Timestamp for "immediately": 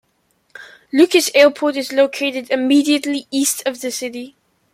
2.49-3.27